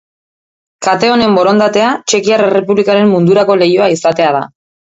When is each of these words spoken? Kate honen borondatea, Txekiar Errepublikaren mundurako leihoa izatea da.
Kate 0.85 1.11
honen 1.15 1.37
borondatea, 1.39 1.91
Txekiar 2.13 2.45
Errepublikaren 2.47 3.15
mundurako 3.15 3.59
leihoa 3.65 3.93
izatea 3.99 4.35
da. 4.39 4.43